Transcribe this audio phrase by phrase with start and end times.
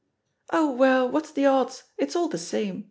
[0.51, 2.79] "Oh, well, what's the odds, it's all the same.